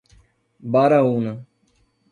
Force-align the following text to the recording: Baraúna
Baraúna 0.73 1.45